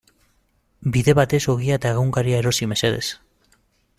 [0.95, 3.05] Bide batez ogia eta egunkaria erosi mesedez.